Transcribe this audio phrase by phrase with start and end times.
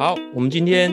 [0.00, 0.90] 好，我们今天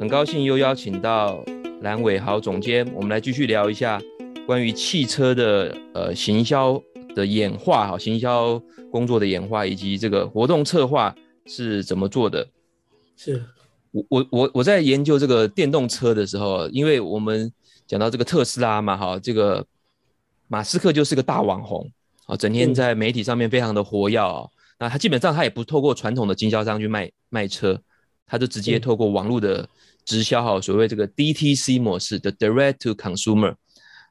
[0.00, 1.40] 很高兴又邀请到
[1.82, 4.02] 蓝伟豪总监，我们来继续聊一下
[4.44, 6.82] 关于汽车的呃行销
[7.14, 11.14] 的演化，哈，行销工作的演化，以及这个活动策划
[11.46, 12.44] 是怎么做的。
[13.16, 13.40] 是
[13.92, 17.52] 我我我我在研究这个电动车的时候，因为我们
[17.86, 19.64] 讲到这个特斯拉嘛，哈，这个
[20.48, 21.88] 马斯克就是个大网红，
[22.26, 24.20] 啊，整天在媒体上面非常的活跃，
[24.80, 27.80] 那他基本上他也不透过传统的经销商去卖卖车。
[28.26, 29.68] 他就直接透过网络的
[30.04, 33.54] 直销哈，所谓这个 DTC 模式的 Direct to Consumer，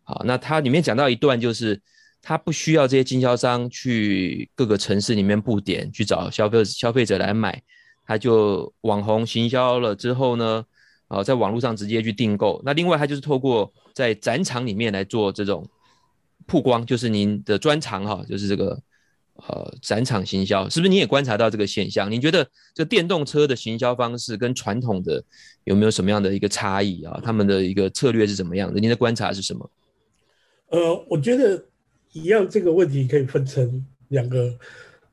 [0.04, 1.82] 好，那它里面讲到一段，就是
[2.22, 7.62] 他不需要这些经销商去各个城市里面布点去找消费消费者来买，
[8.06, 10.64] 他就网红行销了之后呢，
[11.08, 12.62] 啊，在网络上直接去订购。
[12.64, 15.68] 那另外他就是透过在展场里面来做这种
[16.46, 18.82] 曝光，就是您的专长哈，就是这个。
[19.48, 22.12] 呃，展场行销是不是你也观察到这个现象？
[22.12, 25.24] 你觉得这电动车的行销方式跟传统的
[25.64, 27.20] 有没有什么样的一个差异啊？
[27.24, 28.80] 他们的一个策略是怎么样的？
[28.80, 29.70] 您的观察是什么？
[30.70, 31.64] 呃，我觉得
[32.14, 34.54] 一样，这个问题可以分成两个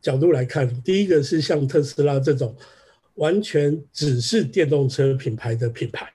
[0.01, 0.69] 角度来看。
[0.83, 2.55] 第一个是像特斯拉这种
[3.15, 6.07] 完全只是电动车品牌的品牌。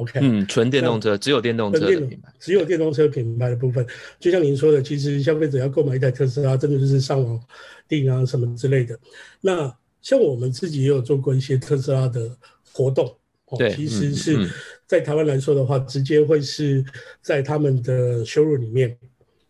[0.00, 3.86] OK，嗯，纯电动车只有电动车的品牌，只有电动车品牌的部分，
[4.18, 7.38] 就像您说的，其实消费者要购买一台特斯拉，真的就是上网
[7.86, 8.98] 订啊什么之类的。
[9.42, 9.70] 那
[10.00, 12.34] 像我们自己也有做过一些特斯拉的
[12.72, 13.14] 活动，
[13.48, 14.48] 哦，其实是
[14.86, 16.82] 在台湾来说的话，直接会是
[17.20, 18.96] 在他们的 showroom 里面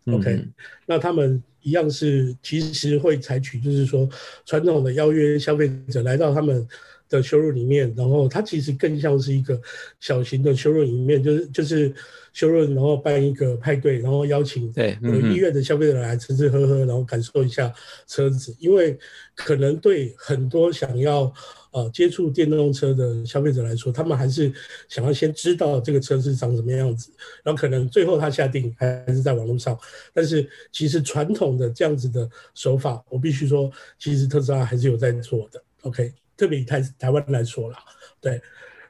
[0.06, 0.44] ，OK，
[0.84, 4.08] 那他们一样是其实会采取就是说
[4.44, 6.66] 传统的邀约消费者来到他们。
[7.10, 9.60] 的 showroom 里面，然后它其实更像是一个
[9.98, 11.92] 小型的 showroom 里面，就是就是
[12.34, 17.70] showroom，然后办一个派对，然后邀请有意愿的消费者来吃吃喝喝，然后感受一下
[18.06, 18.56] 车子。
[18.58, 18.96] 因为
[19.34, 21.32] 可能对很多想要
[21.72, 24.52] 呃接触电动车的消费者来说，他们还是
[24.88, 27.10] 想要先知道这个车是长什么样子，
[27.42, 29.76] 然后可能最后他下定还是在网络上。
[30.14, 33.68] 但是其实传统的这样子的手法，我必须说，
[33.98, 35.60] 其实特斯拉还是有在做的。
[35.82, 36.12] OK。
[36.40, 37.76] 特别以台台湾来说了，
[38.18, 38.40] 对，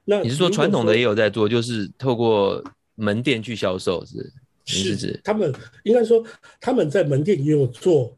[0.04, 2.62] 那你是说传统的也有在做，就是透过
[2.94, 4.32] 门店去销售，是
[4.64, 5.52] 是指他们
[5.82, 6.24] 应该说
[6.60, 8.16] 他们在门店也有做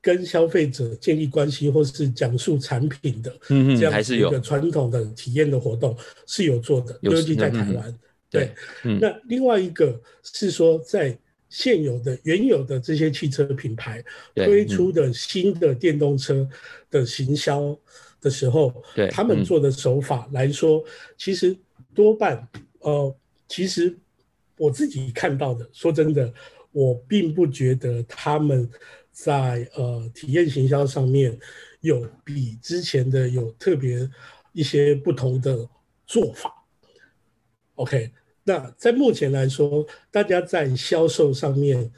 [0.00, 5.96] 跟消费者建立关系或是讲述产品的，嗯嗯，这样子一个传统的体验的活动
[6.26, 8.52] 是有做的，尤其在台湾，嗯、对，
[8.82, 11.16] 嗯、那另外一个是说在
[11.48, 16.44] 现有的原有的这些汽车品牌推出的新的电动车
[16.90, 17.78] 的行销。
[18.20, 20.84] 的时候，对他们做的手法来说，嗯、
[21.16, 21.56] 其实
[21.94, 22.48] 多半，
[22.80, 23.14] 呃，
[23.48, 23.96] 其实
[24.56, 26.32] 我自己看到的，说真的，
[26.72, 28.68] 我并不觉得他们
[29.10, 31.38] 在呃体验行销上面
[31.80, 34.08] 有比之前的有特别
[34.52, 35.68] 一些不同的
[36.06, 36.52] 做法。
[37.74, 38.12] OK，
[38.44, 41.90] 那在目前来说，大家在销售上面。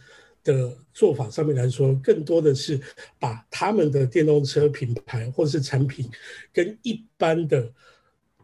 [0.45, 2.81] 的做法上面来说，更多的是
[3.19, 6.09] 把他们的电动车品牌或是产品
[6.53, 7.73] 跟一般的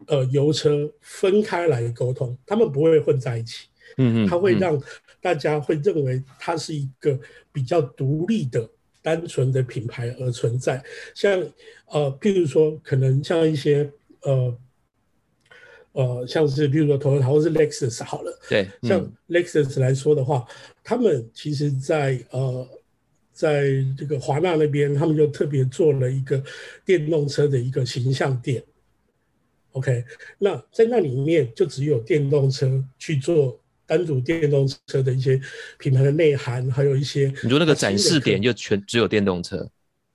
[0.07, 3.67] 呃油车分开来沟通，他们不会混在一起。
[3.97, 4.81] 嗯嗯，他会让
[5.21, 7.19] 大家会认为它是一个
[7.51, 8.69] 比较独立的、
[9.01, 10.83] 单纯的品牌而存在。
[11.13, 11.39] 像
[11.87, 14.57] 呃，譬如说，可能像一些呃。
[15.93, 20.45] 呃，像是比如说 Toyota 或是 Lexus 好了，对，嗯、像 Lexus 来说的话，
[20.83, 22.67] 他们其实在呃，
[23.33, 26.41] 在这个华纳那边，他们就特别做了一个
[26.85, 28.63] 电动车的一个形象店。
[29.71, 30.03] OK，
[30.37, 35.39] 那在那里面就只有电动车去做单独电动车的一些
[35.77, 39.67] 品牌的内涵，还有一些你说那个展示点就全只有电动车，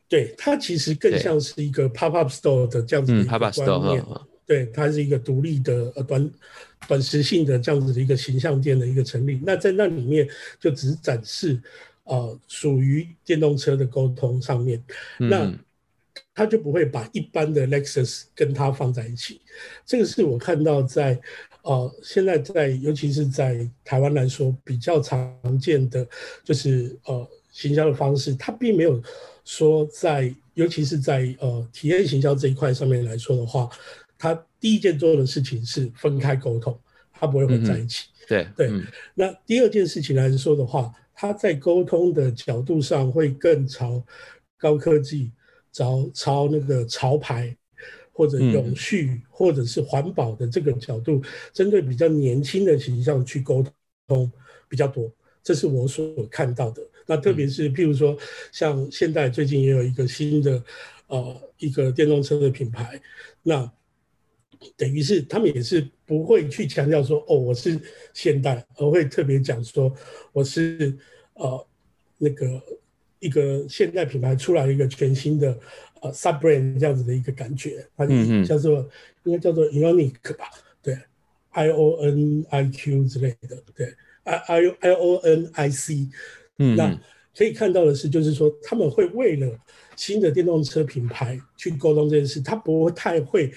[0.08, 4.04] 对，它其实更像是一个 pop up store 的这样子的一个观念。
[4.08, 6.30] 嗯对，它是一个独立的呃短
[6.86, 9.40] 短时性的这样子的一个形象店的一个成立。
[9.42, 10.28] 那在那里面
[10.60, 11.58] 就只展示
[12.04, 14.82] 呃属于电动车的沟通上面，
[15.18, 15.52] 嗯、那
[16.34, 19.40] 他就不会把一般的 Lexus 跟它放在一起。
[19.86, 21.18] 这个是我看到在
[21.62, 26.06] 呃现在在尤其是在台湾来说比较常见的
[26.44, 29.02] 就是呃行销的方式，它并没有
[29.44, 33.70] 说在尤其是在呃体验行销这一块上面来说的话。
[34.24, 36.74] 他第一件做的事情是分开沟通，
[37.12, 38.08] 他不会混在一起。
[38.08, 44.02] 嗯、对对，嗯、那第二件事情来说的话，他在沟通的角度上会更朝
[44.56, 45.30] 高科技，
[45.70, 47.54] 朝朝那个潮牌
[48.12, 51.22] 或者永续、嗯、或者是环保的这个角度，
[51.52, 53.62] 针对比较年轻的形象去沟
[54.08, 54.32] 通
[54.70, 55.12] 比较多。
[55.42, 56.80] 这是我所看到的。
[57.04, 58.16] 那特别是譬如说，
[58.50, 60.64] 像现在最近也有一个新的
[61.08, 62.98] 呃一个电动车的品牌，
[63.42, 63.70] 那
[64.76, 67.78] 等于是他们也是不会去强调说哦，我是
[68.12, 69.94] 现代，而会特别讲说
[70.32, 70.96] 我是
[71.34, 71.66] 呃
[72.18, 72.62] 那个
[73.18, 75.58] 一个现代品牌出来一个全新的
[76.02, 78.06] 呃 sub brand 这样子的一个感觉，它
[78.44, 78.90] 叫做、嗯、
[79.24, 80.50] 应该叫做 Ioniq 吧，
[80.82, 80.98] 对
[81.50, 83.94] ，I O N I Q 之类的，对
[84.24, 86.08] ，I I I O N I C，
[86.58, 87.00] 嗯，那。
[87.36, 89.58] 可以看到的是，就是说他们会为了
[89.96, 93.52] 新的电动车品牌去沟通这件事，他不会太会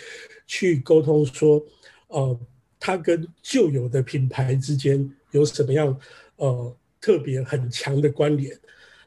[0.48, 1.64] 去沟通说，
[2.08, 2.40] 呃，
[2.80, 5.96] 他跟旧有的品牌之间有什么样
[6.38, 8.58] 呃特别很强的关联，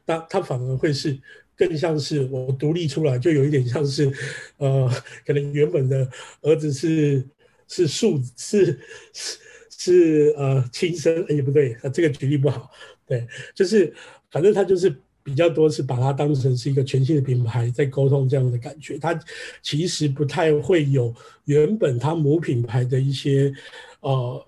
[0.05, 1.19] 那他反而会是
[1.55, 4.09] 更像是我独立出来，就有一点像是，
[4.57, 4.89] 呃，
[5.25, 6.09] 可能原本的
[6.41, 7.27] 儿子是
[7.67, 8.79] 是树是
[9.11, 9.39] 是
[9.69, 12.71] 是呃亲生，也不对，这个举例不好，
[13.05, 13.93] 对，就是。
[14.33, 14.89] 反正他就是
[15.23, 19.17] 比较多是把它当成是一个全新的品牌在沟通这样的感觉，它
[19.61, 21.13] 其实不太会有
[21.45, 23.53] 原本它母品牌的一些
[23.99, 24.43] 呃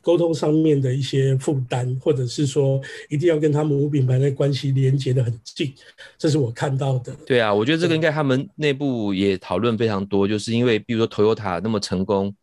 [0.00, 5.72] 沟通上面的一些负担，或者是说一定要跟它母品牌的关系连接的很近，
[6.18, 7.14] 这是我看到的。
[7.24, 12.34] 对啊，我觉得这个应该他们内部也讨论非常多，就是因为比如说 Toyota 那么成功，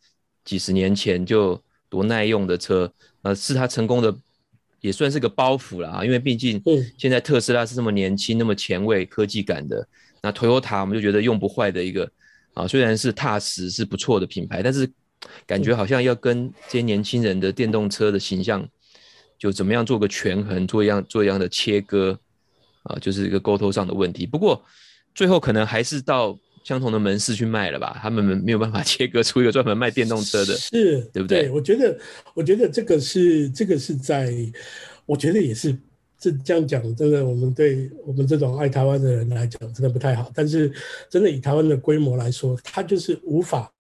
[0.45, 4.15] 几十年前就多耐用的车，呃，是它成功的。
[4.81, 6.61] 也算是个包袱了啊，因为毕竟
[6.97, 9.87] 现在特斯拉是这么年轻、那么前卫、科技感的，
[10.21, 12.09] 那 Toyota 我们就觉得用不坏的一个
[12.53, 14.89] 啊，虽然是踏实是不错的品牌，但是
[15.45, 18.65] 感觉好像要跟这些年轻人的电动车的形象
[19.37, 22.17] 就怎么样做个权衡，做一样做一样的切割
[22.83, 24.25] 啊，就是一个沟通上的问题。
[24.25, 24.63] 不过
[25.13, 31.44] 最后可能还是到相同的门市去卖了吧，他们没有办法切割出一个专门卖电动车的，是对不对？
[31.44, 31.97] 对，我觉得，
[32.33, 34.33] 我觉得这个是这个是在，
[35.06, 35.75] 我觉得也是
[36.19, 40.31] 这这样讲，真的，我们对我们这种爱台湾的人来讲，真的不太好。
[40.35, 40.71] 但是，
[41.09, 43.71] 真的以台湾的规模来说，它就是无法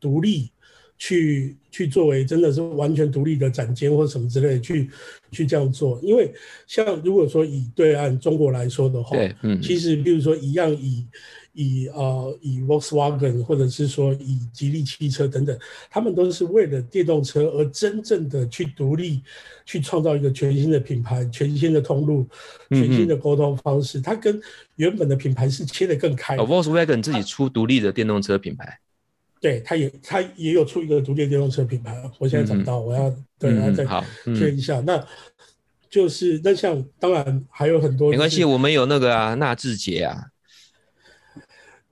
[0.00, 0.50] 独立
[0.98, 4.90] 去去作为真的是完全独立的展间或什么之类的去
[5.30, 6.00] 去这样做。
[6.02, 6.32] 因为
[6.66, 11.06] 像如果说以对岸中国来说的话，对，嗯，其实比如说一样以。
[11.52, 15.58] 以呃以 Volkswagen 或者是说以吉利汽车等等，
[15.90, 19.22] 他们都是为了电动车而真正的去独立，
[19.66, 22.26] 去创造一个全新的品牌、全新的通路、
[22.70, 24.00] 全新的沟通方式。
[24.00, 24.40] 它跟
[24.76, 26.36] 原本的品牌是切得更开。
[26.36, 28.78] 哦，Volkswagen 自己出独立的电动车品牌，
[29.38, 32.02] 对，它也它也有出一个独立的电动车品牌。
[32.18, 33.84] 我现在找不到，我要对，我要再
[34.24, 34.80] 确认一下。
[34.80, 35.06] 那
[35.90, 40.31] 就是那像当然还有很多，没关系，我们有那个啊，纳智捷啊。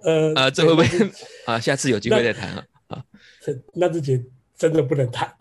[0.02, 1.10] 呃啊，这会不会
[1.46, 1.58] 啊？
[1.60, 2.64] 下次有机会再谈啊。
[2.88, 3.04] 啊，
[3.74, 4.22] 纳智捷
[4.56, 5.32] 真的不能谈，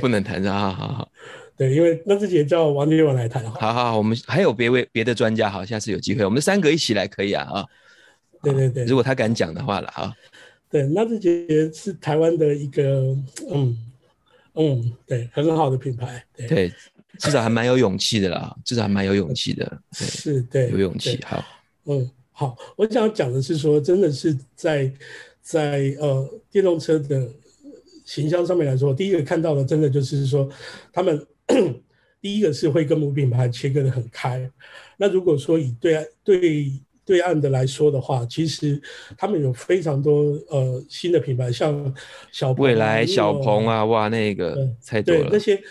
[0.00, 0.70] 不能谈啊！
[0.70, 1.12] 好好好，
[1.56, 3.44] 对，因为纳智捷叫王天王来谈。
[3.50, 7.64] 好好好，我们还有别位别的专家，好，下次有机会，我们三个一起来可以啊啊！
[8.42, 10.12] 对对对，如果他敢讲的话了啊。
[10.68, 13.16] 对，纳智捷是台湾的一个
[13.50, 13.76] 嗯
[14.54, 16.24] 嗯，对，很好的品牌。
[16.36, 16.72] 对，
[17.18, 19.80] 至少还蛮有勇气的啦，至少还蛮有勇气的。
[19.92, 21.18] 是，对，有勇气。
[21.24, 21.44] 好，
[21.86, 22.10] 嗯。
[22.40, 24.90] 好，我想讲的是说，真的是在
[25.42, 27.28] 在呃电动车的
[28.06, 30.48] 形象上面来说，第一个看到的，真的就是说，
[30.90, 31.26] 他们
[32.18, 34.50] 第一个是会跟母品牌切割的很开。
[34.96, 36.72] 那如果说以对对
[37.04, 38.80] 对岸的来说的话，其实
[39.18, 41.94] 他们有非常多呃新的品牌，像
[42.32, 44.56] 小未来小鹏啊，哇，那个
[44.86, 45.62] 太多了，对那些。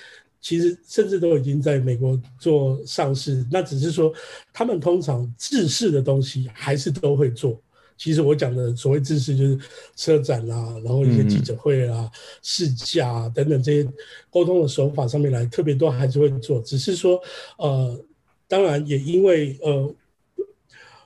[0.41, 4.13] 其实甚至都已经在美国做上市，那只是说
[4.53, 7.61] 他们通常制式的东西还是都会做。
[7.97, 9.59] 其实我讲的所谓制式就是
[9.95, 12.09] 车展啊，然后一些记者会啊、
[12.41, 13.89] 试驾啊等等这些
[14.29, 16.61] 沟通的手法上面来，特别多还是会做。
[16.61, 17.21] 只是说，
[17.57, 17.99] 呃，
[18.47, 19.95] 当然也因为呃，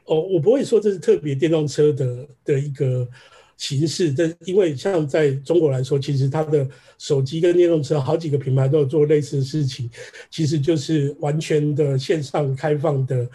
[0.05, 3.07] 哦，我不会说这是特别电动车的的一个。
[3.57, 6.67] 形式，这因为像在中国来说，其实它的
[6.97, 9.89] 手机跟电动车好几个品牌都有做类似的事情，
[10.29, 13.29] 其实就是完全的线上开放的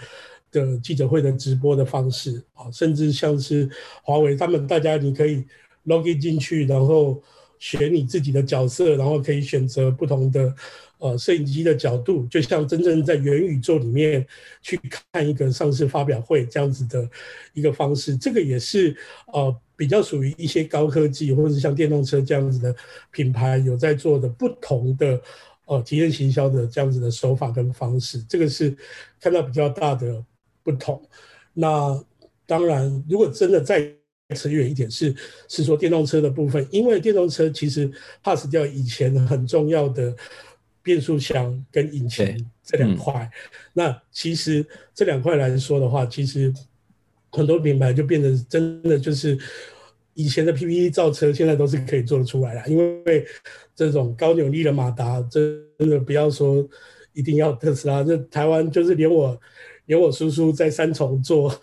[0.51, 3.69] 的记者会的直播的方式啊，甚至像是
[4.03, 5.45] 华为他们，大家你可以
[5.87, 7.23] login 进去，然后
[7.59, 10.55] 选你自己的角色，然后可以选择不同的
[10.99, 14.27] 呃摄影机的角度，就像真正在元宇宙里面
[14.61, 14.79] 去
[15.13, 17.09] 看一个上市发表会这样子的
[17.55, 18.97] 一个方式，这个也是
[19.33, 19.57] 呃。
[19.79, 22.75] 比较属于一些高科技，或者是像电动车这样子的
[23.13, 25.23] 品牌有在做的不同的
[25.67, 28.77] 呃体验行销的这样子的手法跟方式，这个是
[29.21, 30.21] 看到比较大的
[30.65, 31.01] 不同。
[31.55, 31.97] 那
[32.45, 33.89] 当然，如果真的再
[34.35, 35.15] 扯远一点，是
[35.47, 37.89] 是说电动车的部分，因为电动车其实
[38.21, 40.13] pass 掉以前很重要的
[40.89, 42.25] 变速箱跟引擎
[42.65, 43.13] 这两块。
[43.15, 43.31] 嗯、
[43.75, 44.65] 那其实
[44.95, 46.53] 这两块来说的话，其实。
[47.31, 49.39] 很多品牌就变得真的就是
[50.15, 52.67] 以前的 PPE 造车，现在都是可以做得出来了。
[52.67, 53.23] 因为
[53.77, 56.67] 这种高扭力的马达，真的不要说
[57.13, 59.39] 一定要特斯拉，这台湾就是连我
[59.85, 61.55] 连我叔叔在三重做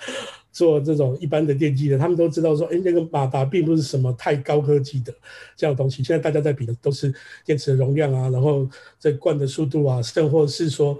[0.55, 5.13] 做这种一般的电机的，他们都知道说，哎，那个马达并不是什么太高科技的
[5.55, 6.03] 这样的东西。
[6.03, 7.13] 现在大家在比的都是
[7.45, 8.67] 电池的容量啊，然后
[8.99, 10.97] 这灌的速度啊，甚或是说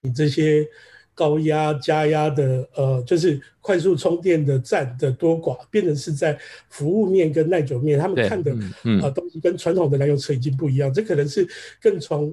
[0.00, 0.66] 你这些。
[1.18, 10.92] 高压加压的，呃，就是快速充电的站的多寡，变成是在服务面跟耐久面，他们看的啊、嗯嗯呃、东西跟传统的燃油车已经不一样。
[10.92, 11.44] 这可能是
[11.82, 12.32] 更从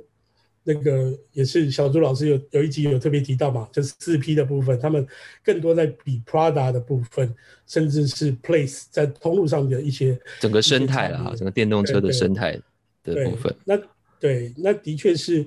[0.65, 5.07] 那个也是小朱老师有有一集有特别提到嘛，就是四 P 的部分，他们
[5.41, 7.33] 更多在比 Prada 的部分，
[7.65, 12.59] 甚至是 Place 在通路上的一些整个生态了哈，整个电动车的生态
[13.03, 13.55] 的部分。
[13.63, 13.79] 那
[14.19, 15.45] 对，那的确是。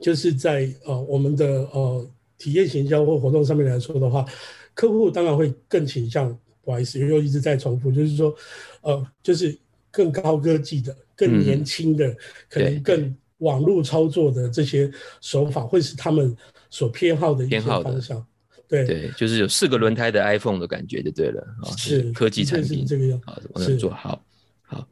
[0.00, 4.26] 就是在呃我们的呃体验行销或活动上面来说的话，
[4.74, 8.34] 客户当然会更倾向，不好意思，又一直在重复，就是说，
[8.82, 9.56] 呃，就是
[9.92, 12.16] 更高科技的、更年轻的、嗯、
[12.50, 14.90] 可能更网络操作的这些
[15.20, 16.36] 手法，会是他们
[16.70, 18.24] 所偏好的一些方向。
[18.68, 24.20] 对对，就是有四个轮胎的 iPhone 的感觉就对了啊，是科技产品这个样，啊，我们做好。
[24.62, 24.86] 好，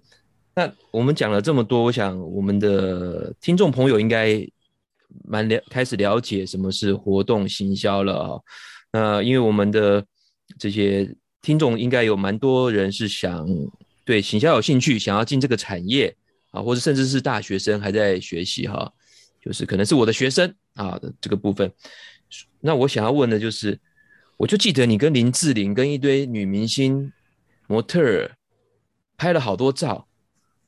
[0.54, 4.46] 那我们讲了这么多，我想我们的听众朋友应该。
[5.28, 8.40] 蛮了，开始了解什么是活动行销了啊。
[8.90, 10.04] 那因为我们的
[10.58, 11.08] 这些
[11.40, 13.46] 听众应该有蛮多人是想
[14.04, 16.12] 对行销有兴趣，想要进这个产业
[16.54, 18.90] 啊，或者甚至是大学生还在学习哈，
[19.42, 21.70] 就是可能是我的学生啊的这个部分。
[22.60, 23.78] 那我想要问的就是，
[24.36, 27.12] 我就记得你跟林志玲跟一堆女明星
[27.66, 28.30] 模特儿
[29.16, 30.06] 拍了好多照，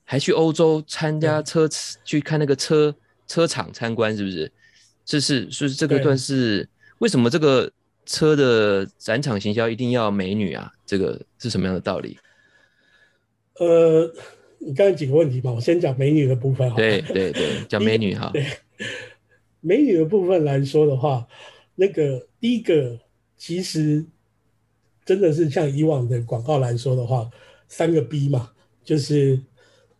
[0.04, 1.68] 还去欧洲参加车
[2.04, 2.94] 去看那个车。
[3.28, 4.52] 车厂参观是不是？
[5.04, 7.68] 这是是这个段是为什么这个
[8.04, 10.72] 车的展场行销一定要美女啊？
[10.86, 12.16] 这个是什么样的道理？
[13.58, 14.14] 呃，
[14.58, 16.76] 你刚才几个问题嘛，我先讲美女的部分哈。
[16.76, 18.30] 对对对，讲美女哈。
[18.34, 18.44] 对，
[19.60, 21.26] 美女的部分来说的话，
[21.74, 22.98] 那个第一个
[23.36, 24.04] 其实
[25.04, 27.30] 真的是像以往的广告来说的话，
[27.68, 28.50] 三个 B 嘛，
[28.84, 29.40] 就是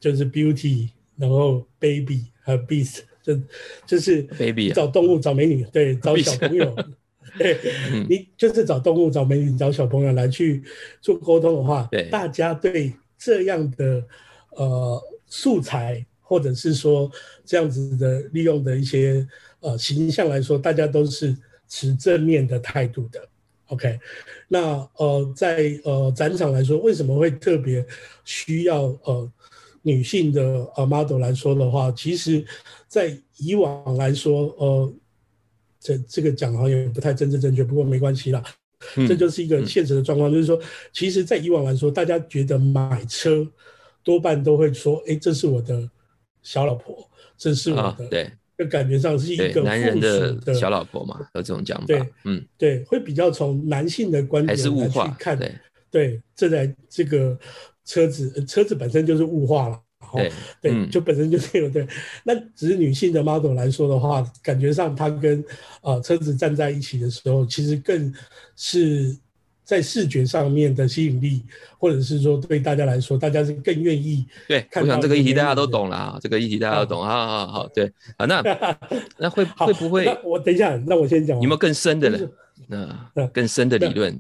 [0.01, 3.01] 就是 Beauty，然后 Baby 和 Beast。
[3.27, 3.37] 就
[3.85, 6.77] 就是 baby 找动物找美女，对，找小朋友，
[7.37, 7.59] 对，
[8.09, 10.63] 你就是找动物找美女找小朋友来去
[11.01, 14.01] 做沟通的话，对，大家对这样的
[14.57, 17.11] 呃素材或者是说
[17.45, 19.27] 这样子的利用的一些
[19.61, 21.37] 呃形象来说，大家都是
[21.69, 23.29] 持正面的态度的。
[23.69, 23.99] OK，
[24.49, 27.87] 那呃在呃展场来说，为什么会特别
[28.25, 29.31] 需要呃？
[29.83, 30.43] 女性的
[30.75, 32.45] 呃 model 来说的话，其实，
[32.89, 34.93] 在以往来说，呃，
[35.79, 38.43] 这这个讲好像也不太真正正确，不过没关系啦，
[38.97, 40.61] 嗯、这就是一个现实的状况，嗯、就是说，
[40.93, 43.47] 其实，在以往来说，大家觉得买车
[44.07, 45.87] 多半都会说，哎，这是我的
[46.41, 46.97] 小老婆，
[47.37, 55.55] 这是我的，哦、对，就感觉上是一个男人的小老婆嘛，有这种讲法，对，嗯，对，会比较从男性的观点来去看，对，
[55.91, 57.37] 对，这台这个。
[57.89, 59.81] 车子车子本身就是物化了，
[60.13, 61.87] 对对，嗯、就本身就是有对。
[62.25, 65.45] 那只是女性的 model 来说的话，感觉上她跟
[65.83, 68.13] 呃车子站在一起的时候，其实更
[68.57, 69.17] 是
[69.67, 71.43] 在视觉上面的吸引力，
[71.77, 74.65] 或者是说对大家来说，大家是更愿意对。
[74.77, 78.41] 我想这个议题大家都懂了啊，这个议题大家都懂，好好好，对啊，那
[79.19, 80.07] 那会会不会？
[80.23, 82.09] 我等一下，那我先讲，有没有更深的
[82.69, 82.97] 呢？
[83.13, 84.17] 那更深的理论？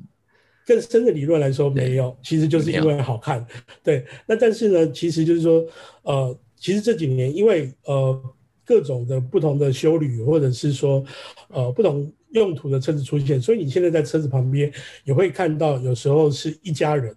[0.66, 3.46] 更深的理论来说没有，其实就是因为好看。
[3.84, 5.64] 对，那但是呢，其实就是说，
[6.02, 8.20] 呃，其实这几年因为呃
[8.64, 11.04] 各种的不同的修旅或者是说
[11.50, 14.73] 呃不同用途的车子出现，所以你现在在车子旁边
[15.04, 17.14] 也会看到，有时候是一家人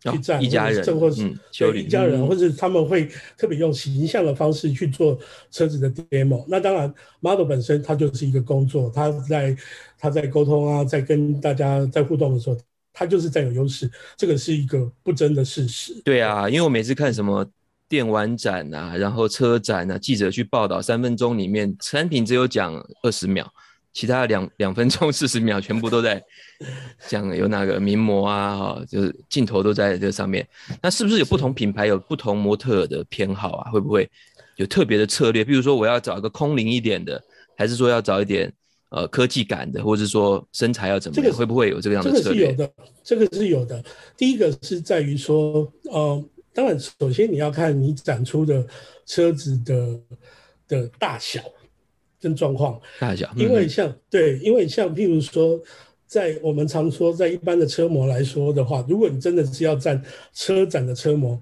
[0.00, 5.18] 去站，一家人，或是休旅一家人，或者他们会特别用形象的方式去做
[5.50, 6.44] 车子的 demo。
[6.48, 9.56] 那当然，model 本身它就是一个工作，它在。
[9.96, 12.56] 他在沟通啊，在跟大家在互动的时候，
[12.92, 15.98] 他就是占有优势，这个是一个不争的事实。
[16.04, 17.46] 对啊，因为我每次看什么
[17.88, 23.50] 电玩展啊，然后车展啊，记者去报道，三分钟里面产品只有讲二十秒，
[23.94, 26.22] 其他两 两分钟四十秒全部都在
[27.08, 30.46] 讲有哪个名模啊，哈，就是镜头都在这上面。
[30.82, 33.70] 那是不是有不同品牌有不同模特的偏好啊？
[33.70, 34.06] 会不会
[34.56, 35.42] 有特别的策略？
[35.42, 37.22] 比如说我要找一个空灵一点的，
[37.56, 38.52] 还是说要找一点？
[38.90, 42.54] 呃，科技感的，或者是说身材要怎么样，这个会不会有这个样的策略？
[42.54, 42.72] 这个是有的，
[43.02, 43.84] 这个是有的。
[44.16, 48.64] 第一个是在于说，呃，当然，首先你要看你展出的
[49.04, 50.00] 车子的
[50.68, 51.40] 的大小
[52.24, 52.80] 跟状况。
[52.98, 55.60] 大小，因为像、嗯、对，因为像譬如说，
[56.06, 60.02] 在我们常说，在一般的车模来说的话，如果你真的是要站
[60.32, 61.38] 车展的车模，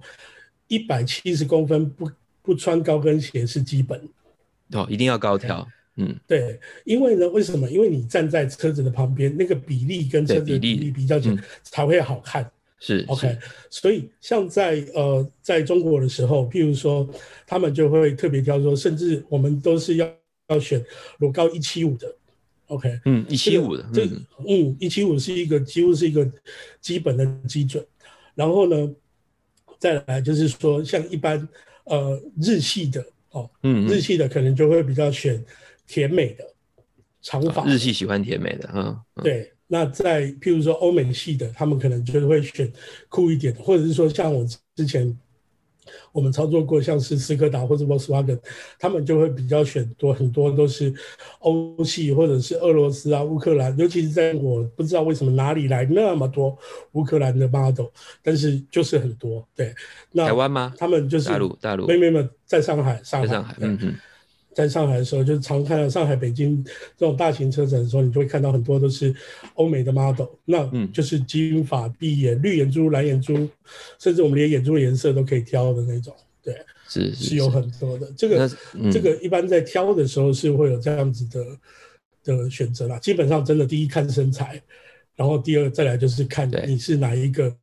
[0.67, 2.11] 一百七十公分不
[2.43, 4.01] 不穿高跟鞋是基本
[4.73, 5.65] 哦，一定要高挑。
[5.97, 7.71] 嗯，对，因为呢，为什么？
[7.71, 12.51] 因为你站在车子的旁边，那个比例跟车子的比例比较起来才会好看。
[12.85, 13.39] 是 OK，
[13.71, 17.09] 所以像在呃在中国的时候，譬如说
[17.47, 20.12] 他们就会特别挑说，甚至我们都是要
[20.52, 20.85] 要选
[21.18, 22.14] 裸高一七五的。
[22.66, 24.04] OK，嗯，一七五的，这
[24.49, 26.30] 嗯一七五是一个几乎是一个
[26.80, 27.85] 基本的基准。
[28.35, 28.94] 然后呢，
[29.78, 31.49] 再来就是说，像一般
[31.85, 35.44] 呃日系的哦，嗯，日系的可能就会比较选。
[35.85, 36.44] 甜美的
[37.21, 39.52] 长发，日系喜欢甜美的，嗯，对。
[39.66, 42.73] 那在譬如说欧美系的，他们可能就会选
[43.11, 45.14] 酷一点的，或者是说像我之前
[46.12, 48.39] 我们操作过，像是斯柯达或者 Volkswagen，
[48.79, 50.93] 他们就会比较选多很多都是
[51.41, 56.57] 欧系或者是俄罗斯啊、乌克兰，尤其是在我不知道为什么哪里来那么多
[56.93, 57.87] 乌克兰的 model，
[58.23, 59.47] 但是就是很多。
[59.55, 59.75] 对，
[60.12, 60.73] 那台湾吗？
[60.77, 63.95] 他们就是大陆，大陆没没没，在上海，上海，上海，嗯嗯。
[64.54, 66.62] 在上海的时候，就是常看到上海、北京
[66.97, 69.14] 这种大型车展的时候，你就会看到很多都是
[69.54, 73.49] 欧美的 model，那就是金发碧眼、绿眼珠、蓝眼珠，
[73.99, 76.14] 甚至我们连眼珠的颜色都可以挑的那种。
[76.42, 76.54] 对，
[76.88, 78.12] 是是有很多的。
[78.16, 81.47] 这个、嗯、这个一般在挑的时候是会有这样子的
[82.25, 82.99] 的选择啦。
[82.99, 84.61] 基本上真的第一看身材，
[85.16, 87.54] 然后第二再来就是看你是哪一个。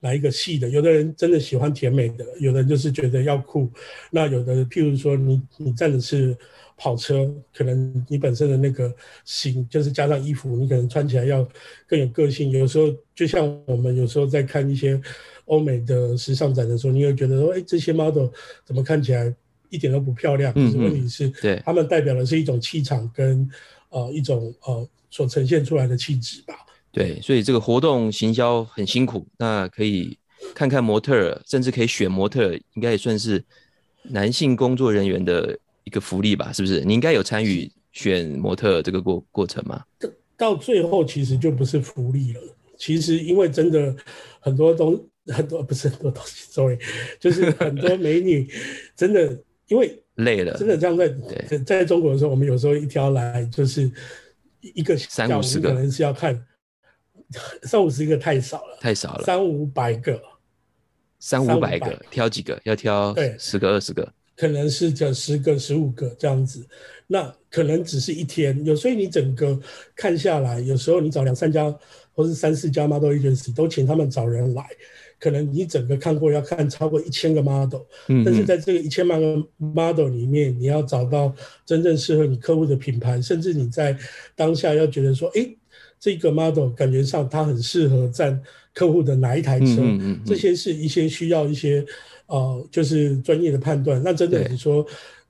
[0.00, 0.68] 哪一个细的？
[0.68, 3.70] 有的人真的喜欢甜美的，有的人就是觉得要酷。
[4.10, 6.36] 那有的，譬如说你你站的是
[6.76, 11.48] 跑车，可能你本身的那个型，就是加上衣服，你可能穿起来要
[11.86, 12.50] 更有个性。
[12.50, 15.00] 有时候就像我们有时候在看一些
[15.46, 18.28] 欧美的时尚展的时候，你会觉得说，哎，这些 model
[18.64, 19.34] 怎么看起来
[19.70, 20.52] 一点都不漂亮？
[20.54, 23.48] 嗯，可是问题是，对，他们代表的是一种气场跟
[23.88, 26.54] 呃一种呃所呈现出来的气质吧。
[26.96, 30.18] 对，所以这个活动行销很辛苦，那可以
[30.54, 33.44] 看看模特儿，甚至可以选模特儿，应该也算是
[34.04, 36.50] 男性工作人员的一个福利吧？
[36.54, 36.80] 是不是？
[36.80, 39.84] 你应该有参与选模特儿这个过过程吗？
[39.98, 42.40] 到到最后其实就不是福利了，
[42.78, 43.94] 其实因为真的
[44.40, 46.78] 很多东很多不是很多东西，sorry，
[47.20, 48.48] 就是很多美女
[48.96, 51.08] 真的因为累了，真的这样在
[51.46, 53.92] 在在中国的时候，我们有时候一条来就是
[54.62, 56.42] 一个三五十个，可能是要看。
[57.64, 59.24] 三五十个太少了，太少了。
[59.24, 60.22] 三五百个，
[61.18, 62.60] 三五百个，挑几个？
[62.64, 66.64] 要挑对十个、二十个，可能是这十个、十五个这样子。
[67.08, 69.58] 那可能只是一天，有所以你整个
[69.96, 71.74] 看下来，有时候你找两三家
[72.12, 74.64] 或是三四家 model agency 都请他们找人来，
[75.18, 81.34] 可能你整个看过要看超过一千个 model，嗯，但是在这个一千万个 model 里面，你要找到
[81.64, 83.98] 真正适合你客户的品牌，甚至你在
[84.36, 85.58] 当下要觉得说，哎、欸。
[85.98, 88.38] 这个 model 感觉上它很适合在
[88.72, 91.84] 客户的哪一台车，嗯嗯嗯，这些是一些需要一些
[92.26, 94.02] 呃，就是专业的判断。
[94.04, 94.86] 那真的你说，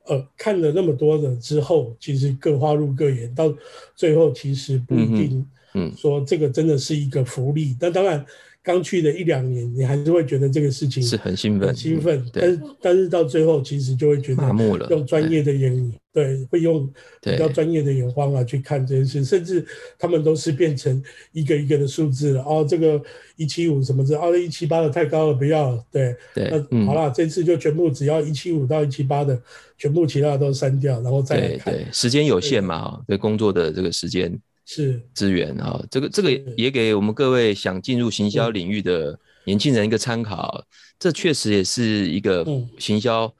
[0.06, 3.54] 呃，看了那么多的之后，其实各花入各眼，到
[3.94, 7.76] 最后其实不一定，嗯，说这个真的是一个福利。
[7.80, 8.24] 那当然。
[8.66, 12.28] 刚去的一两年，你还是会觉得这个事情是很兴奋，很兴奋。
[12.32, 14.88] 但是但是到最后，其实就会觉得麻木了。
[14.90, 16.84] 用专业的眼，对，会用
[17.22, 19.64] 比较专业的眼光啊去看这件事，甚至
[19.96, 21.00] 他们都是变成
[21.30, 22.42] 一个一个的数字了。
[22.42, 23.00] 哦，这个
[23.36, 25.80] 一七五什么的，哦，一七八的太高了，不要。
[25.92, 29.40] 对对，那好了，这次就全部只要一七五到一七八的，
[29.78, 31.72] 全部其他的都删掉，然后再来看。
[31.72, 34.36] 对对，时间有限嘛，对工作的这个时间。
[34.68, 40.62] 是资源啊，这个这个也给我们各位想进入行销领域的年轻人一个参考。
[40.98, 42.44] 这确实也是一个
[42.76, 43.32] 行销，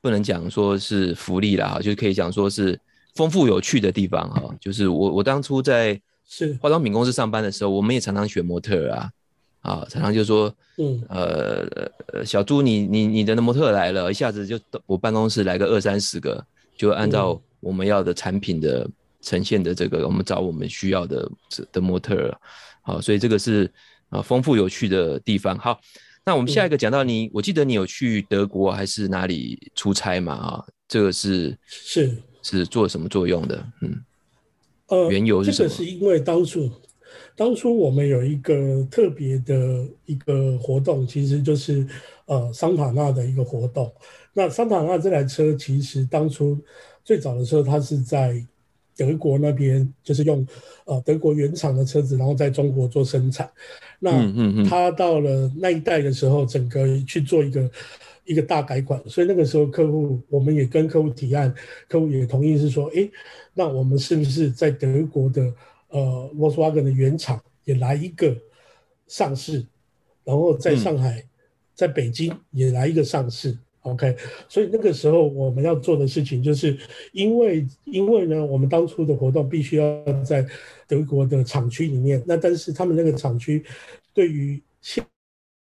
[0.00, 2.80] 不能讲说是福利啦，就是可以讲说是
[3.14, 4.42] 丰富有趣的地方哈。
[4.58, 9.10] 就是我我当初在是化妆品公司上班的时候，我们也常常选模特啊，
[9.60, 16.42] 啊，常常就说，嗯呃小朱你你你的模特来了，一下子就我办公室来个二三十个，
[16.74, 18.88] 就按照我们要的产品的。
[19.20, 21.30] 呈现的这个，我们找我们需要的
[21.72, 22.40] 的模特儿，
[22.82, 23.70] 好，所以这个是
[24.08, 25.58] 啊丰富有趣的地方。
[25.58, 25.78] 好，
[26.24, 30.34] 那我们下一个讲到你，我记得你有去德国还是哪里出差嘛？
[30.34, 33.66] 啊，这个是是是做什么作用的？
[33.82, 34.04] 嗯，
[34.86, 35.68] 呃，缘由是什么？
[35.68, 36.70] 这个是因为当初
[37.36, 41.86] 当初我们有一个特别的一个活动，其实就是
[42.26, 43.92] 呃桑塔纳的一个活动。
[44.32, 46.58] 那桑塔纳这台车其实当初
[47.04, 48.44] 最早的时候，它是在
[49.00, 50.46] 德国那边就是用
[50.84, 53.50] 呃德国原厂的车子，然后在中国做生产。
[53.98, 54.10] 那
[54.68, 57.70] 他到了那一代的时候，整个去做一个
[58.26, 61.54] 一个大改款，所以那个时候客户我们也跟客户提案，
[61.88, 63.08] 客户也同意是说，哎，
[63.54, 65.50] 那我们是不是在德国的
[65.88, 68.36] 呃，Volkswagen 的原厂也来一个
[69.06, 69.64] 上市，
[70.24, 71.28] 然后在上海、嗯、
[71.74, 73.56] 在北京也来一个上市。
[73.82, 74.14] OK，
[74.46, 76.78] 所以那个时候我们要做的事情，就是
[77.12, 80.46] 因为因为呢，我们当初的活动必须要在
[80.86, 83.64] 德国的厂区里面，那但是他们那个厂区
[84.12, 85.02] 对于现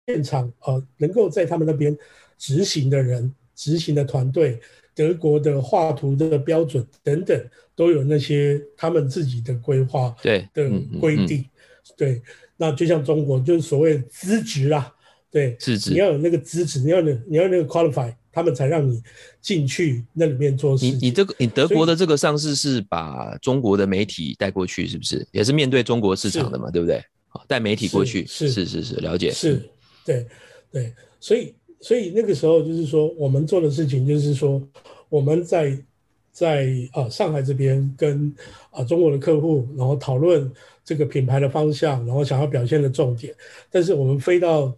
[0.05, 1.97] 现场呃能够在他们那边
[2.37, 4.59] 执行的人、执行的团队、
[4.93, 11.43] 德国的画图的标准等等，都有那些他们自己的规划对的规定，
[11.97, 12.21] 对，
[12.57, 14.92] 那就像中国就是所谓资质啊。
[15.33, 15.57] 对，
[15.89, 19.01] 你要有那个资质，你要那，你要那个 qualify，他们才让你
[19.41, 20.85] 进去那里面做事。
[20.85, 25.27] 你你这个你德国的这个上市是把中国的媒体带过去，是不是？
[25.31, 27.03] 也是面对中国市场的嘛，对不对？
[27.47, 29.31] 带媒体过去，是是是是，了解。
[29.31, 29.67] 是，
[30.05, 30.23] 对
[30.71, 34.61] 对，所以所以那个时候就是说，我们做的事情就是说，
[35.09, 35.75] 我们在
[36.31, 38.31] 在啊上海这边跟
[38.69, 40.47] 啊中国的客户，然后讨论
[40.85, 43.33] 这个品牌的方向，然后想要表现的重点，
[43.71, 44.71] 但是我们飞到。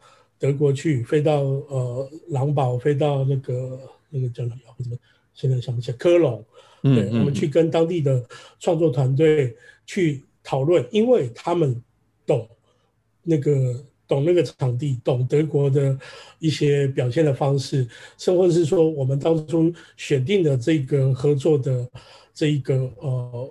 [0.45, 3.79] 德国去飞到呃狼堡，飞到那个
[4.11, 4.57] 那个叫什么？
[4.77, 4.97] 怎么
[5.33, 5.97] 现在想不起来？
[5.97, 6.45] 科隆，
[6.83, 8.23] 对，嗯嗯、我们去跟当地的
[8.59, 9.55] 创作团队
[9.87, 11.81] 去讨论，因为他们
[12.27, 12.47] 懂
[13.23, 15.97] 那个懂那个场地，懂德国的
[16.37, 17.87] 一些表现的方式，
[18.19, 21.89] 甚至是说我们当初选定的这个合作的
[22.35, 23.49] 这一个呃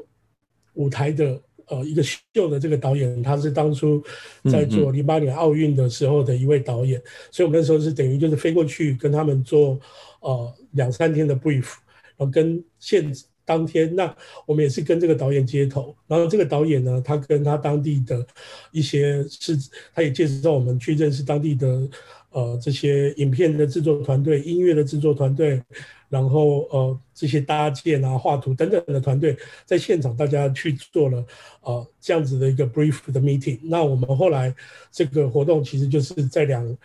[0.75, 1.43] 舞台的。
[1.69, 4.03] 呃，一个秀的这个导演，他是当初
[4.51, 9.79] 在做零八年奥运的时候的一位导演，嗯嗯，所以我们那时候是等于就是飞过去跟他们做
[10.21, 11.75] 呃两三天的 brief，
[12.17, 13.13] 然后跟现
[13.47, 18.27] 当天，那我们也是跟这个导演接头，然后这个导演呢，他跟他当地的
[18.73, 19.55] 一些是，
[19.95, 21.87] 他也介绍我们去认识当地的
[22.35, 25.63] 呃这些影片的制作团队、音乐的制作团队。
[26.11, 31.25] 然后呃，这些搭建啊、画图等等的团队在现场，大家去做了
[31.63, 33.59] 呃这样子的一个 brief 的 meeting。
[33.65, 34.55] 那我们后来
[34.93, 36.79] 这个活动其实就是在两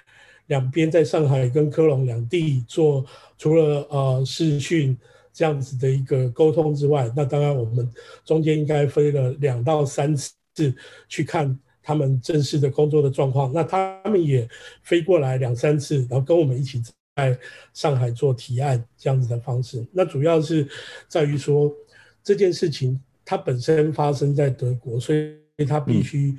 [0.47, 3.05] 两边，在上海跟科隆两地做，
[3.38, 4.97] 除了呃视讯
[5.31, 7.88] 这样子的一个沟通之外，那当然我们
[8.25, 10.33] 中间应该飞了两到三次
[11.07, 11.55] 去看
[11.89, 13.52] 他们正式的工作的状况。
[13.52, 14.47] 那他们也
[14.84, 16.82] 飞过来两三次，然后跟我们一起。
[17.15, 17.38] 在
[17.73, 20.65] 上海做提案这样子的方式，那主要是
[21.10, 21.69] 在于说
[22.23, 26.34] 这件事情它本身发生在德国，所以它必须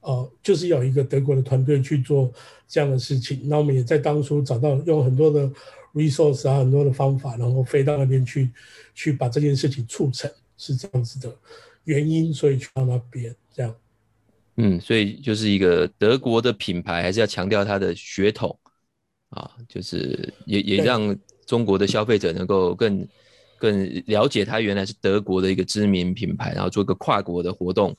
[0.00, 2.30] 呃就是有一个德国的团队去做
[2.68, 3.48] 这样的事情。
[3.48, 5.50] 那我们也在当初找到用很多的
[5.94, 8.50] resource 啊，很多的方法，然后飞到那边去
[8.94, 11.34] 去把这件事情促成，是这样子的
[11.84, 13.74] 原因，所以去到那边这样。
[14.56, 18.58] 嗯，所以就是一个德国的品牌，还是要强调它的血统。
[19.30, 21.14] 啊，就是也也让
[21.46, 23.06] 中国的消费者能够更
[23.58, 27.94] 更了解它原来是德国的一个知名品牌，然后做一个跨国的活动。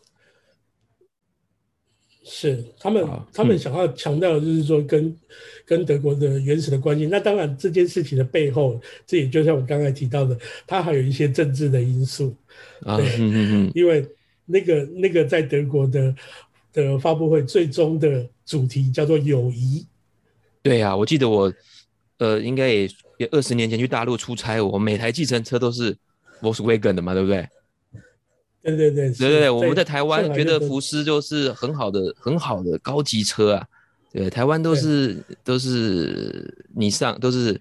[2.24, 5.18] 是他们他们想要强调的就是说跟、嗯、
[5.66, 7.06] 跟德国的原始的关系。
[7.06, 12.36] 那当然这件事情的背后，这也就像我刚才提到的，它还有一些政治的因素。
[12.82, 13.36] 啊，嗯嗯
[13.68, 14.06] 嗯，因为
[14.46, 16.14] 那个那个在德国的
[16.74, 19.86] 的发布会最终的主题叫做友谊。
[20.62, 21.52] 对呀、啊，我记得我，
[22.18, 25.96] 呃，应该也也二十年前去大陆出差，我每台计程车都是
[26.42, 27.48] Volkswagen 的嘛，对不对？
[28.64, 33.68] 对对对，对对对，我们在台湾觉得福斯就是很好的很好的高级车啊，
[34.12, 37.60] 对，台湾都是都是你上都是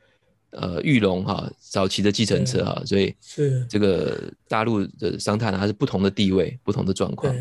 [0.51, 3.65] 呃裕隆哈早期的计程车哈，所以是。
[3.69, 7.33] 这个大陆的商探还是不同的地位，不同的状况，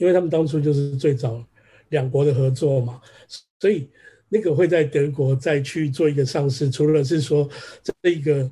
[0.00, 1.40] 因为他们当初就是最早
[1.90, 3.00] 两国的合作嘛，
[3.60, 3.88] 所以。
[4.32, 7.50] 那个会在德国再去做一个上市，除了是说
[7.82, 8.48] 这一个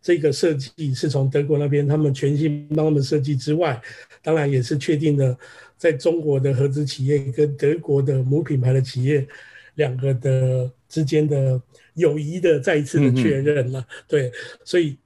[0.00, 3.82] 这个设计是从德国那边他们全新帮他们设计之外，
[4.22, 5.36] 当然也是确定了
[5.76, 9.26] 在中国的合资企业跟德国的母品牌的企业
[9.74, 11.60] 两个的之间的
[11.94, 13.84] 友谊的再一次的确认了。
[14.06, 14.30] 对，
[14.64, 14.96] 所以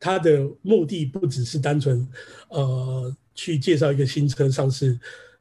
[0.00, 2.04] 它的目的不只是单纯
[2.48, 4.98] 呃去介绍一个新车上市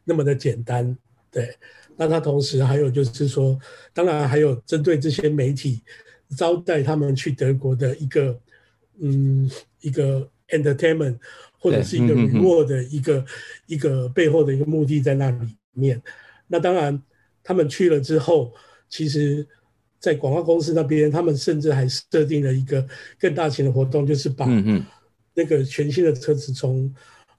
[0.10, 0.98] 那么的简单，
[1.30, 1.56] 对。
[1.95, 3.60] 那他同时还有就是说，
[3.93, 5.82] 当然还有针对这些媒体
[6.36, 8.39] 招待他们去德国的一个，
[9.00, 9.48] 嗯，
[9.82, 11.17] 一个 entertainment
[11.60, 13.26] 或者是一个 reward 的一个
[13.67, 16.02] 一个背后的一个目的在那里面。
[16.48, 17.00] 那当然，
[17.43, 18.54] 他们去了之后，
[18.89, 19.45] 其实，
[20.00, 22.84] 在广告公司那边，他们甚至还设定了一个
[23.19, 24.48] 更大型的活动，就是把
[25.34, 26.91] 那个全新的车子从。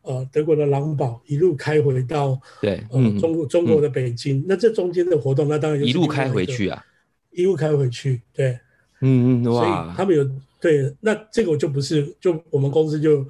[0.02, 6.84] 呃，德国的狼堡一路开回到对，嗯，中国中国的北京，嗯、那这中间的活动，那当然一路开回去啊，
[7.32, 8.58] 一路开回去，对，
[9.00, 10.28] 嗯嗯，哇，所以他们有
[10.60, 13.22] 对，那这个我就不是，就我们公司就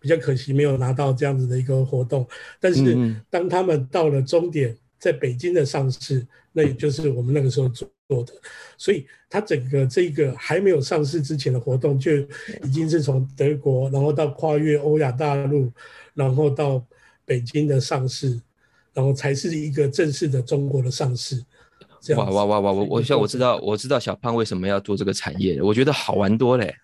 [0.00, 2.26] 比较可惜没有拿到这样子的一个活动。
[2.58, 2.96] 但是
[3.28, 7.88] 当他们到了终点，在北京的上市，那也就是我们那个时候做
[8.24, 8.32] 的。
[8.76, 12.16] 所以它整个这个还没有上市之前的活动，就
[12.64, 15.70] 已经是从德国，然后到跨越欧亚大陆，
[16.14, 16.82] 然后到
[17.24, 18.40] 北京的上市，
[18.92, 21.44] 然后才是一个正式的中国的上市。
[22.16, 22.72] 哇哇哇哇！
[22.72, 26.74] 我我像我知道我知道小胖为什么要做这个产业，我觉得好玩多嘞。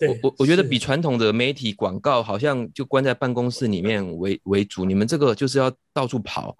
[0.00, 6.54] 我我我觉得比传统的媒体广告好像就关在办公室里面为为主，你们这个就是要到处跑，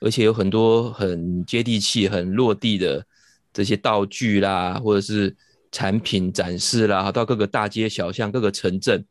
[0.00, 3.04] 而且有很多很接地气、很落地的
[3.52, 5.34] 这些道具啦，或者是
[5.70, 9.04] 产品展示啦，到各个大街小巷、各个城镇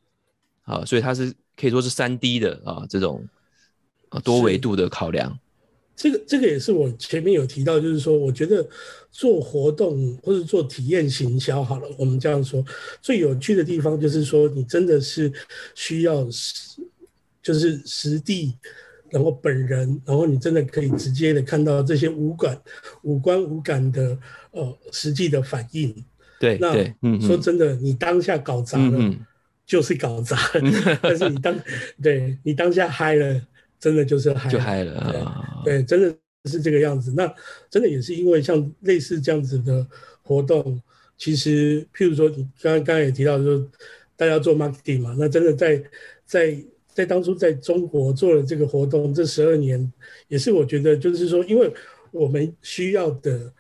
[0.64, 3.28] 啊，所以它是可以说是三 D 的啊，这种
[4.10, 5.38] 啊多维度的考量。
[5.94, 8.68] 这个这个也是我前面有提到，就是说，我觉得
[9.12, 12.64] 做活动或者做体验行销好了，我们这样说，
[13.02, 15.32] 最有趣的地方就是说，你真的是
[15.76, 16.82] 需要实，
[17.44, 18.56] 就是实地，
[19.12, 22.60] 然后本人，然后你真的可以直接的看到这些五感、
[23.04, 24.18] 五官、五感的
[24.52, 25.94] 呃实际的反应。
[26.40, 29.16] 对，那嗯，说真的，你当下搞砸了，
[29.66, 31.56] 就是搞砸了，嗯、 但是你当
[32.02, 33.42] 对你当下嗨了。
[33.82, 35.64] 真的就是嗨，就嗨了啊！
[35.66, 37.12] 对，真的是这个样子。
[37.18, 37.34] 那
[37.68, 39.84] 真的也是因为像类似这样子的
[40.22, 40.80] 活动，
[41.18, 43.68] 其实譬如说你刚刚刚也提到说，
[44.16, 45.84] 大家做 marketing 嘛，那真的在
[46.28, 46.64] 在
[47.02, 49.92] 在当初在中国做了这个活动，这十二年
[50.28, 51.72] 也是我觉得就是说，因为
[52.12, 53.52] 我们需要的。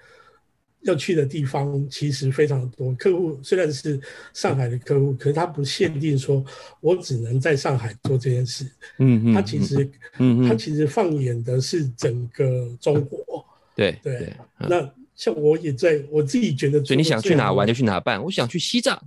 [0.83, 4.01] 要去的地方其实非常多，客户虽然是
[4.33, 6.43] 上海的客户，可是他不限定说，
[6.79, 8.65] 我只能在上海做这件事。
[8.97, 13.45] 嗯嗯，他其实，嗯他其实放眼的是整个中国。
[13.75, 18.19] 对对，那像我也在我自己觉得，所以你想去哪玩就去哪办。
[18.23, 18.99] 我想去西藏，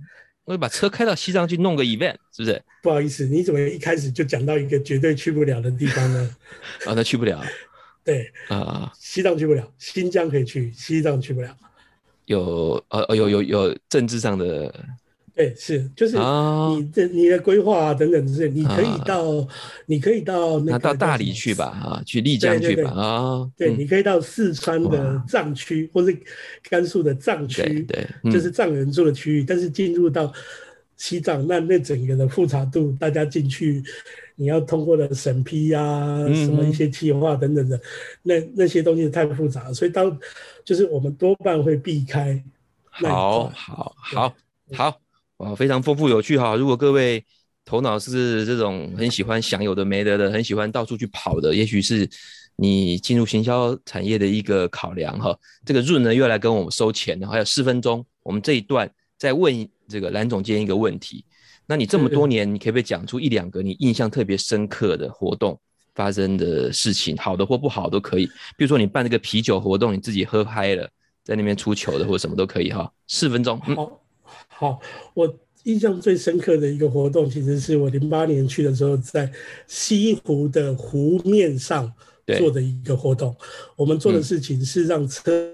[0.45, 2.61] 我就把车开到西藏去弄个 event，是不是？
[2.81, 6.35] 不好意思，你怎么一开始就讲到一个绝对去不了的地方呢？
[6.85, 7.43] 啊，那去不了。
[8.05, 11.55] 对啊，西藏去不了，新疆可以去，西藏去不了。
[12.25, 14.73] 有呃有有有政治上的，
[15.35, 19.47] 对，是就是你的、哦、你的规划啊等等这些，你可以到、哦、
[19.85, 26.17] 你可以到那到大理去吧啊，去丽江去吧啊，对，你可以到四川的藏区或是
[26.69, 30.31] 甘肃的藏区，对，就是藏人住的区域，但是进入到
[30.95, 33.83] 西藏，那那整个的复杂度，大家进去。
[34.37, 37.81] 你要通过的审批呀、啊，什么一些计划等等的，嗯、
[38.23, 40.19] 那那些东西太复杂了，所以当
[40.65, 42.43] 就是我们多半会避开。
[42.89, 44.35] 好，好，好，
[44.73, 44.99] 好，
[45.37, 46.55] 哇，非常丰富有趣哈！
[46.55, 47.23] 如果各位
[47.65, 52.09] 头脑是这种很喜欢想有的没得的，很喜欢到处去跑的，也许是
[52.55, 55.37] 你进入行销产业的一个考量哈。
[55.65, 61.25] 这个润呢又要来跟我们收钱了，还有四分钟，我们这一段再问这个蓝总监一个问题。
[61.67, 65.59] 那你这么多年，你可不可以讲出一两个你印象特别深刻的活动
[65.95, 68.25] 发生的事情，好的或不好都可以。
[68.55, 70.87] 比如说你办这个啤酒活动，你自己喝嗨了，
[71.23, 72.89] 在那边出糗的或者什么都可以哈。
[73.07, 73.59] 四分钟。
[73.65, 73.99] 嗯、好，
[74.47, 74.79] 好，
[75.13, 75.33] 我
[75.63, 79.31] 印象最深刻的一个活动，其实是我零八年去的时候，在
[79.67, 81.91] 西湖的湖面上
[82.37, 83.35] 做的一个活动。
[83.75, 85.51] 我们做的事情是让车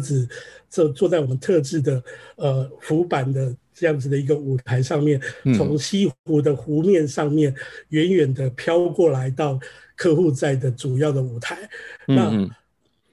[0.00, 0.28] 子
[0.68, 2.02] 坐坐在我们特制的
[2.36, 3.54] 呃浮板的。
[3.74, 5.18] 这样子的一个舞台上面，
[5.56, 7.52] 从西湖的湖面上面
[7.88, 9.58] 远远的飘过来到
[9.96, 11.58] 客户在的主要的舞台。
[12.06, 12.56] 嗯、那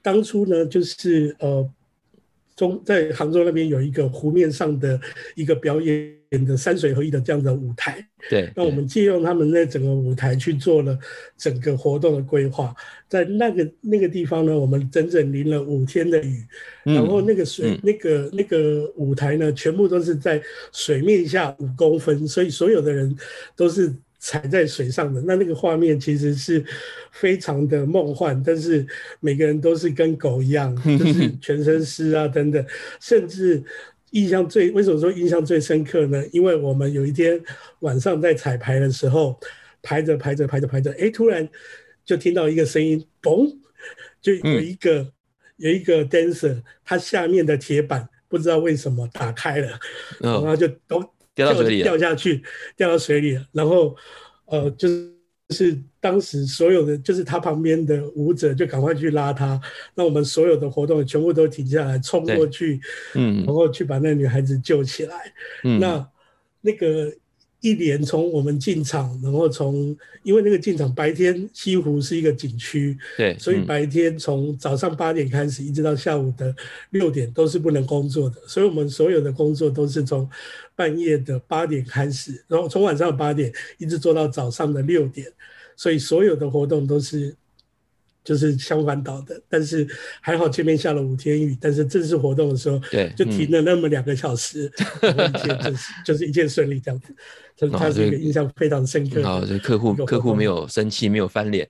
[0.02, 1.68] 当初呢，就是呃。
[2.60, 5.00] 中在杭州那边有一个湖面上的
[5.34, 10.98] 一个表演的山水合一的这样的舞台，对，那我们借用他们那整个舞台去做了
[11.38, 12.74] 整个活动的规划，
[13.08, 16.44] 在那个那个地方呢，我们整整淋了五天的雨，
[16.84, 23.16] 然后那个水、嗯、那个那个舞台呢，全部都是在水面下五公分，所以所有的人
[23.56, 23.90] 都是。
[24.22, 26.62] 踩在水上的那那个画面其实是
[27.10, 28.86] 非常的梦幻，但是
[29.18, 32.64] 每个人都是跟狗一样， 就是全身湿啊等等，
[33.00, 33.62] 甚至
[34.10, 36.22] 印象最为什么说印象最深刻呢？
[36.32, 37.42] 因为我们有一天
[37.78, 39.40] 晚上在彩排的时候，
[39.80, 41.48] 排着排着排着排着，哎，突然
[42.04, 43.56] 就听到一个声音，嘣，
[44.20, 45.12] 就有一个、嗯、
[45.56, 49.78] 有一个 dancer，他下面的铁板不知道为什么打开了，
[50.20, 51.02] 然后就都。
[51.34, 52.42] 掉到水里，掉下去，
[52.76, 53.46] 掉到水里了。
[53.52, 53.96] 然后，
[54.46, 55.12] 呃，就是
[55.50, 59.60] 是当时所有的，就是他旁边的舞者就赶快去拉他。
[59.94, 62.80] 那我们所有的活动全部都停下来，冲过去，
[63.14, 65.32] 嗯，然后去把那女孩子救起来。
[65.64, 66.08] 嗯，那
[66.60, 67.12] 那个
[67.60, 76.54] 一连从我们进场，然后从因为那个进场白天西湖是一个景区，对，所以白天从早上八点开始，一直到下午的
[76.90, 80.28] 六点都是不能工作的，所以我们所有的工作都是从
[80.74, 85.26] 半夜的八点开始，然后从晚上八点一直做到早上的六点，
[85.76, 87.34] 所以所有的活动都是。
[88.22, 89.86] 就是相反倒的，但是
[90.20, 97.14] 还好前面下了五天雨，但是正式活动的时候，对，就停了那么两个小时，嗯、然后一切就是 就是一切顺利这样子，
[97.56, 99.22] 就是他是一个印象非常深刻。
[99.22, 101.66] 好，就客户客户没有生气，没有翻脸，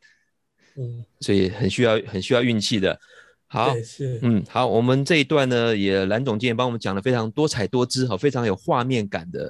[0.77, 2.99] 嗯，所以很需要很需要运气的。
[3.47, 9.47] 好，是，嗯，好，我们这一段呢，也蓝总监也帮我们讲了非常多彩多姿，好，非常有画面感的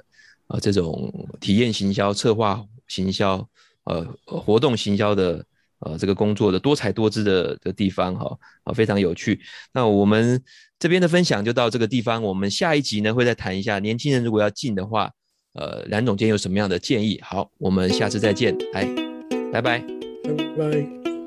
[0.49, 3.49] 啊、呃，这种体验行销、策划行销、
[3.85, 5.43] 呃，活动行销的。
[5.81, 9.41] 呃，这个工作的多才多姿的的地方，哈，啊，非常有趣。
[9.73, 10.43] 那我们
[10.79, 15.11] 这边的分享就到这个地方，我们下一集呢会再谈一下年轻人如果要进的话，
[15.55, 17.19] 呃，蓝总监有什么样的建议？
[17.23, 18.85] 好，我们下次再见，来，
[19.53, 19.79] 拜拜，
[20.59, 21.20] 拜拜。